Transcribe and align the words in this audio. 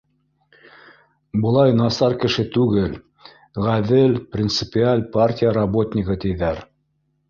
Былай 1.43 1.75
насар 1.83 2.17
кеше 2.25 2.47
түгел, 2.57 2.97
ғәҙел, 3.69 4.19
принципиаль 4.35 5.09
партия 5.21 5.57
работнигы, 5.63 6.23
тиҙәр 6.27 6.69